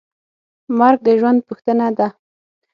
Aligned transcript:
مرګ 0.77 0.99
د 1.05 1.07
ژوند 1.19 1.39
پوښتنه 1.47 1.87
ده. 1.97 2.07